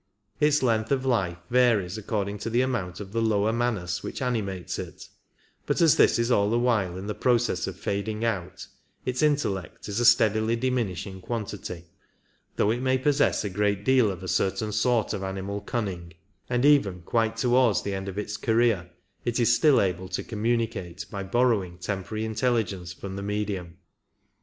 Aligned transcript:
Its 0.39 0.63
length 0.63 0.91
of 0.91 1.05
life 1.05 1.37
varies 1.51 1.95
according 1.95 2.39
to 2.39 2.49
the 2.49 2.61
amount 2.61 2.99
of 2.99 3.11
the 3.11 3.21
lower 3.21 3.53
Manas 3.53 4.01
which 4.01 4.19
animates 4.19 4.79
it, 4.79 5.07
but 5.67 5.79
as 5.79 5.95
this 5.95 6.17
is 6.17 6.31
all 6.31 6.49
the 6.49 6.57
while 6.57 6.97
in 6.97 7.07
process 7.13 7.67
of 7.67 7.77
fading 7.77 8.25
out, 8.25 8.65
its 9.05 9.21
intellect 9.21 9.87
is 9.87 9.99
a 9.99 10.05
steadily 10.05 10.55
diminishing 10.55 11.21
quantity, 11.21 11.85
though 12.55 12.71
it 12.71 12.81
may 12.81 12.97
possess 12.97 13.43
a 13.43 13.49
great 13.51 13.85
deal 13.85 14.09
of 14.09 14.23
a 14.23 14.27
certain 14.27 14.69
36 14.69 14.75
Sort 14.81 15.13
of 15.13 15.21
animal 15.21 15.61
cunning; 15.61 16.13
and 16.49 16.65
even 16.65 17.01
quite 17.03 17.37
towards 17.37 17.83
the 17.83 17.93
end 17.93 18.09
of 18.09 18.17
its 18.17 18.37
career 18.37 18.89
it 19.23 19.39
is 19.39 19.55
still 19.55 19.79
able 19.79 20.07
to 20.09 20.23
communicate 20.23 21.05
by 21.11 21.21
borrowing 21.21 21.77
temporary 21.77 22.25
intelligence 22.25 22.91
from 22.91 23.15
the 23.17 23.21
medium. 23.21 23.77